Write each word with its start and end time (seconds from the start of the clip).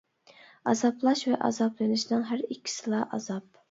ئازابلاش 0.71 1.23
ۋە 1.33 1.39
ئازابلىنىشنىڭ 1.51 2.29
ھەر 2.35 2.45
ئىككىسىلا 2.53 3.09
ئازاب. 3.17 3.53